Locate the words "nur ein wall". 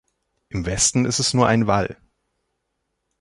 1.35-1.95